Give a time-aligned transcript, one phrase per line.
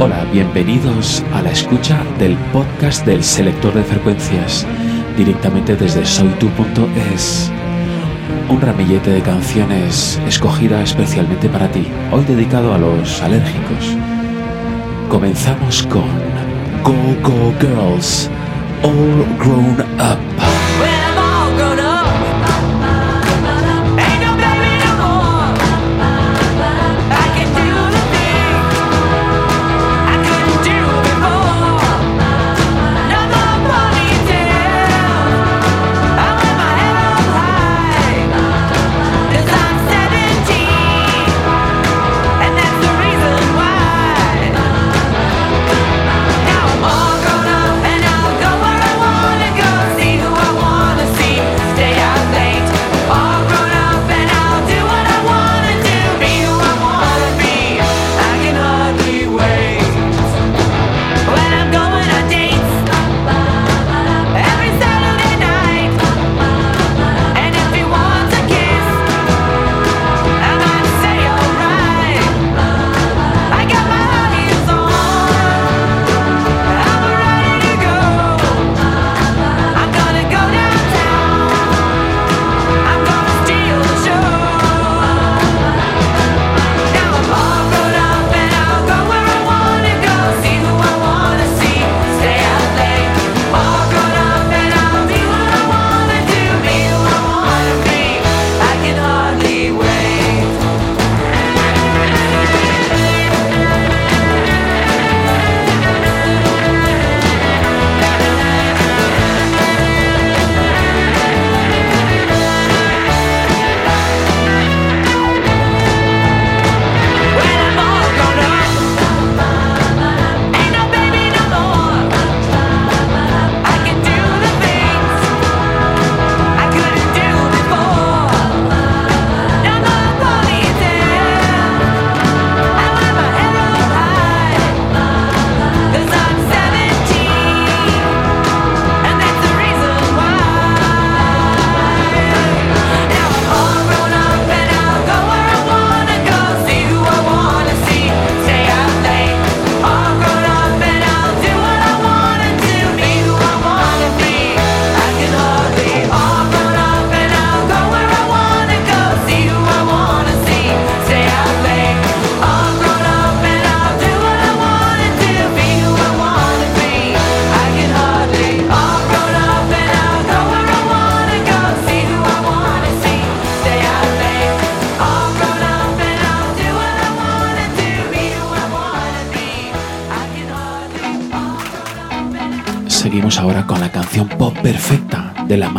[0.00, 4.66] Hola, bienvenidos a la escucha del podcast del selector de frecuencias,
[5.16, 7.52] directamente desde soytu.es.
[8.48, 13.96] Un ramillete de canciones escogida especialmente para ti, hoy dedicado a los alérgicos.
[15.08, 16.10] Comenzamos con
[16.82, 16.92] Go
[17.22, 18.28] Go Girls,
[18.82, 20.53] All Grown Up.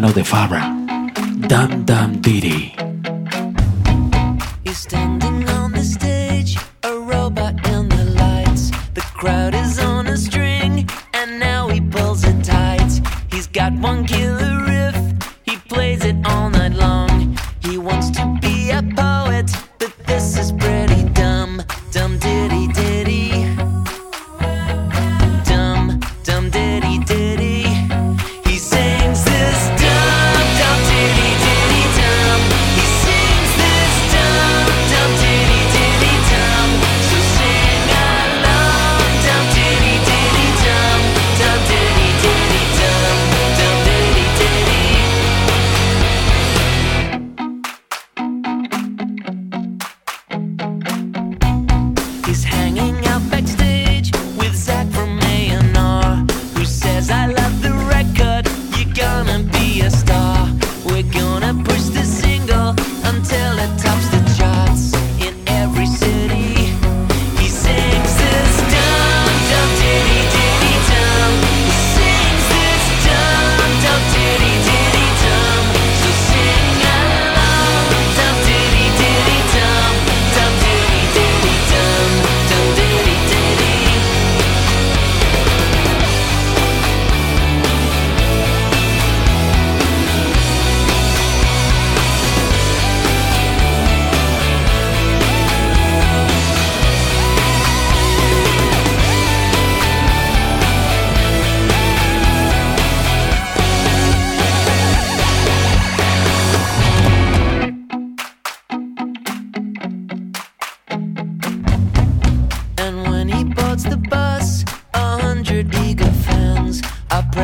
[0.00, 0.72] Mano de Farrah,
[1.46, 2.89] Dam Dum Diddy.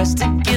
[0.07, 0.56] Are pressed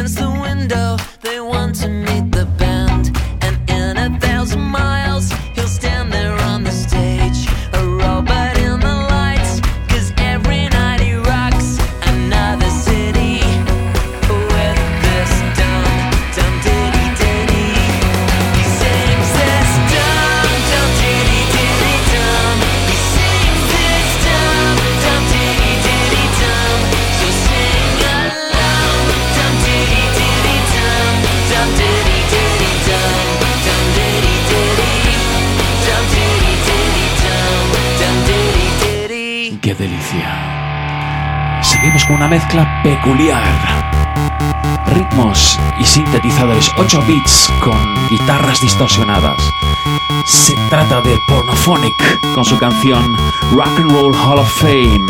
[39.61, 41.59] ¡Qué delicia!
[41.61, 43.43] Seguimos con una mezcla peculiar.
[44.87, 47.77] Ritmos y sintetizadores 8 bits con
[48.07, 49.51] guitarras distorsionadas.
[50.25, 53.17] Se trata de Pornophonic con su canción
[53.51, 55.05] Rock and Roll Hall of Fame.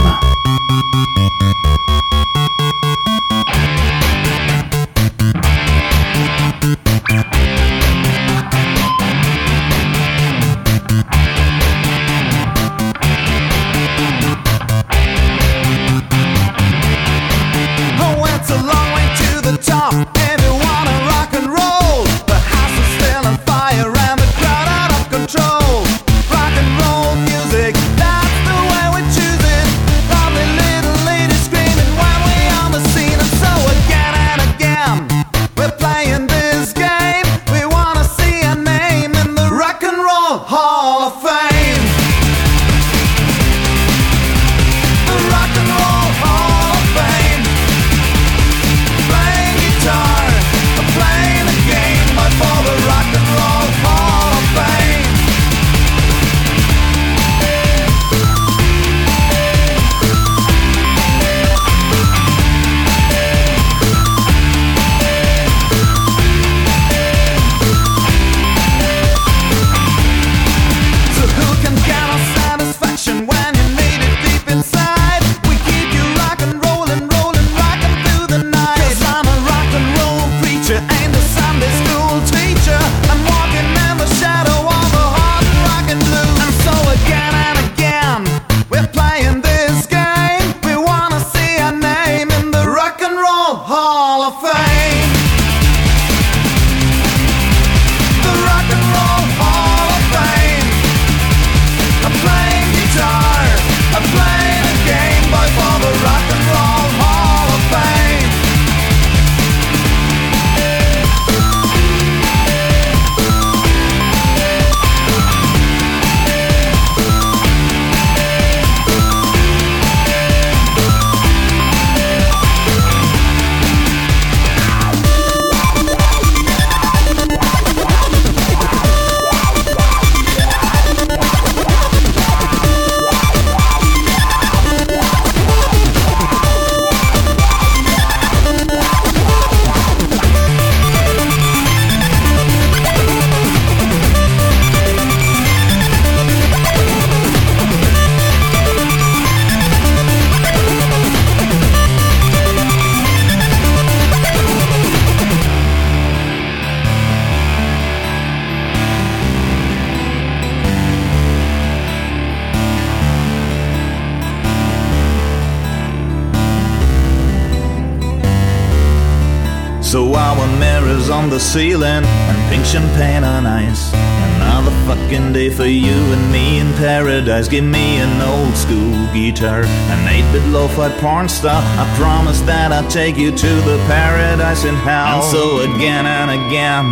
[171.53, 173.91] Ceiling and pink champagne on ice.
[174.35, 177.47] Another fucking day for you and me in paradise.
[177.47, 181.59] Give me an old school guitar, an 8-bit lo-fi porn star.
[181.81, 185.23] I promise that I'll take you to the paradise in hell.
[185.23, 186.85] And so again and again.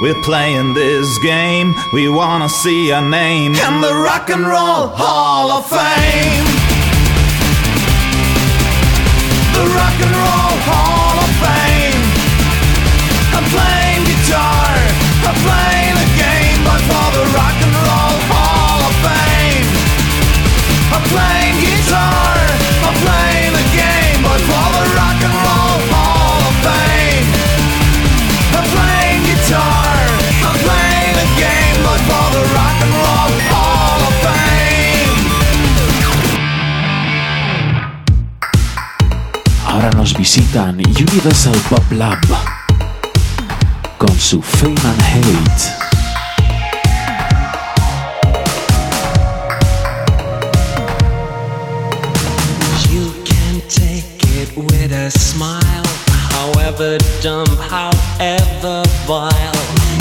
[0.00, 1.74] We're playing this game.
[1.92, 6.46] We wanna see our name in the Rock and Roll Hall of Fame.
[9.52, 11.77] The Rock and Roll Hall of Fame.
[14.28, 14.76] Guitar,
[15.24, 19.64] I'm playing a game, but for the Rock and Roll Hall of Fame.
[20.92, 22.36] I'm playing guitar,
[22.84, 27.24] I'm playing a game, but for the Rock and Roll Hall of Fame.
[28.52, 29.96] I'm playing guitar,
[30.44, 35.16] I'm playing a game, but for the Rock and Roll Hall of Fame.
[39.64, 42.20] Ahora nos visitan Universal Pop Lab
[43.98, 45.62] comes to fame and hate.
[52.90, 55.86] You can take it with a smile.
[56.30, 59.54] However dumb, however vile.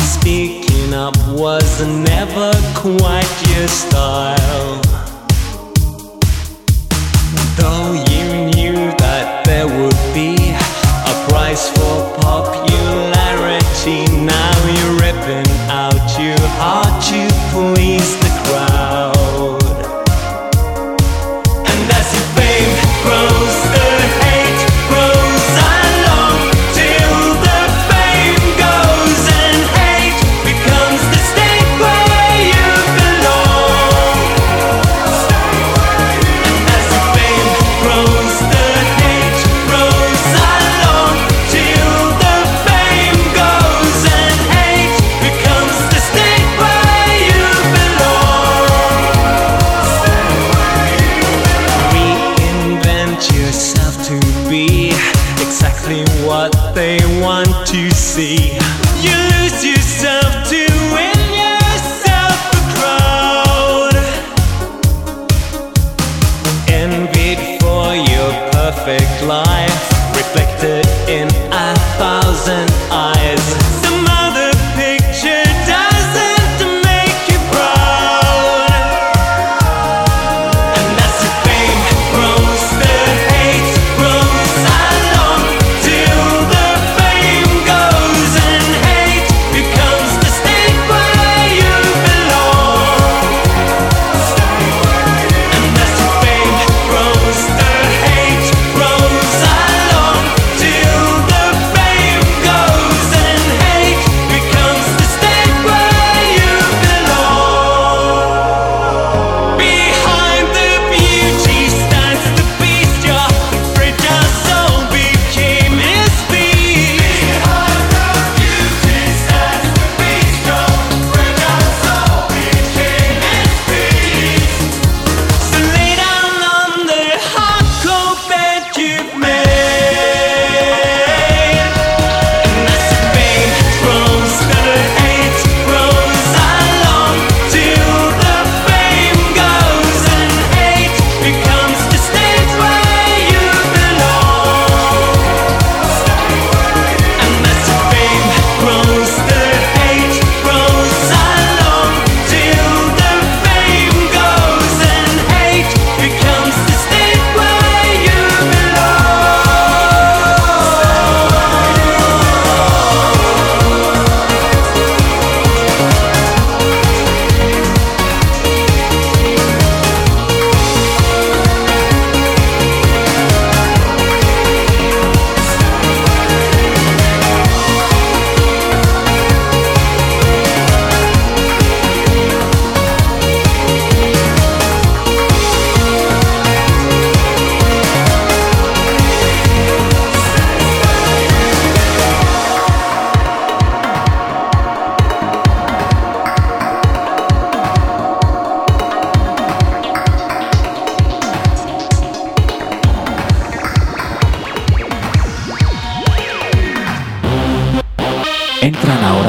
[0.06, 4.82] Speaking up was never quite your style.
[7.58, 12.56] Though you knew that there would be a price for popularity.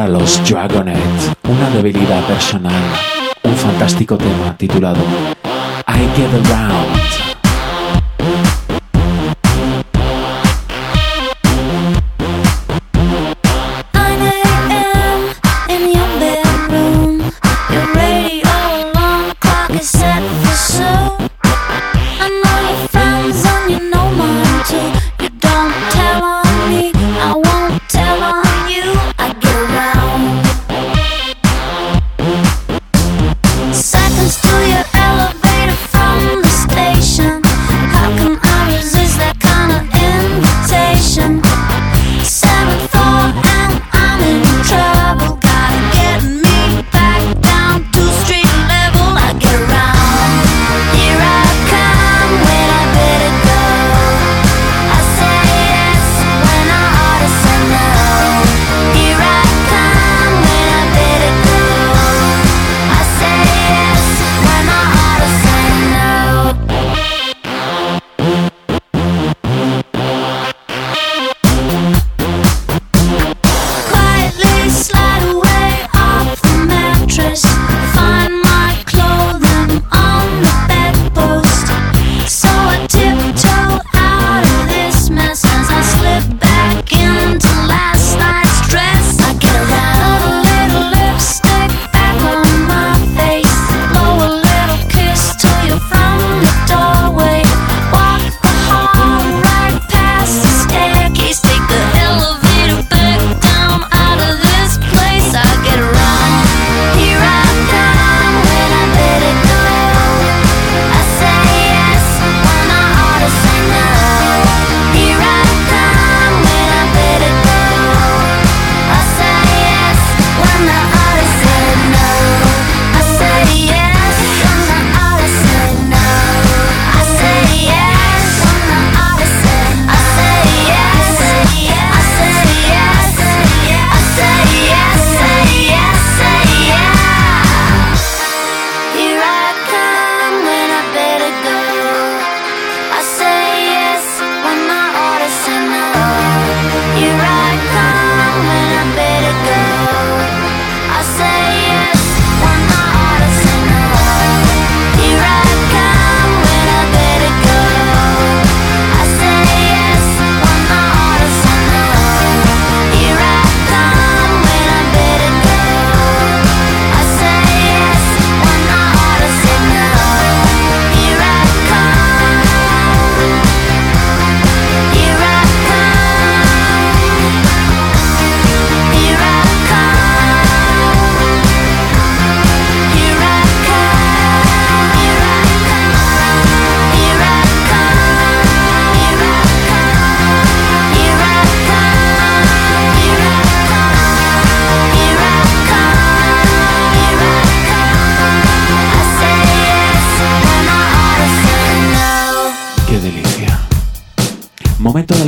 [0.06, 0.96] los Dragonet,
[1.48, 2.82] una debilidad personal,
[3.42, 5.00] un fantástico tema titulado
[5.88, 7.27] I Get Around.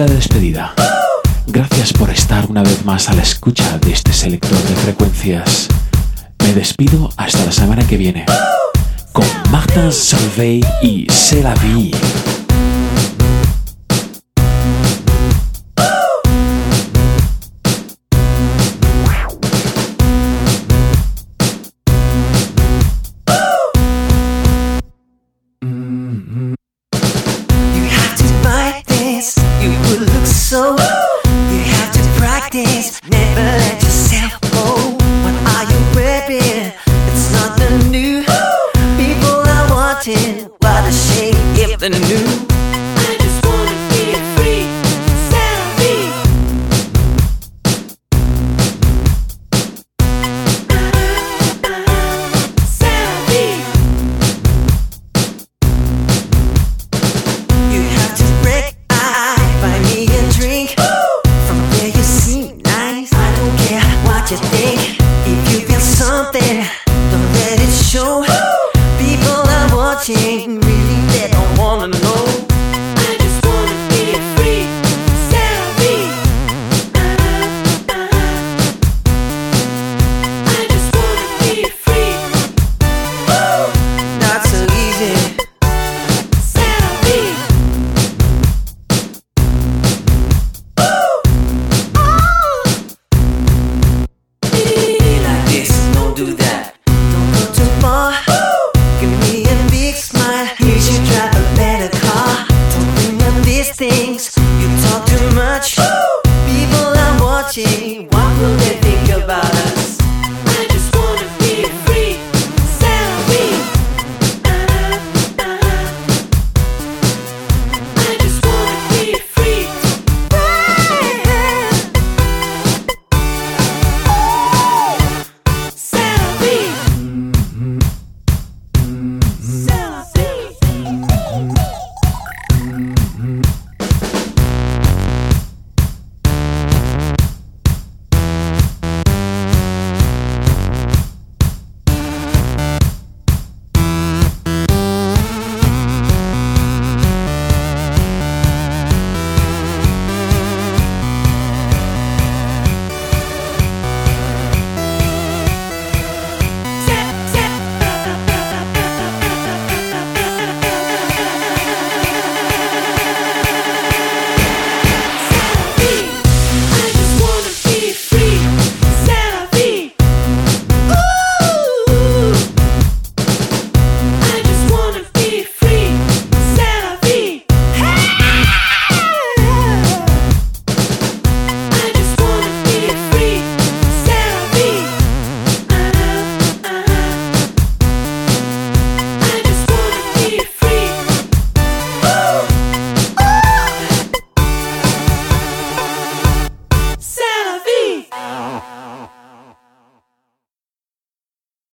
[0.00, 0.72] la despedida.
[1.46, 5.68] Gracias por estar una vez más a la escucha de este selector de frecuencias.
[6.42, 8.24] Me despido hasta la semana que viene
[9.12, 11.90] con Martin Solveig y C'est la vie.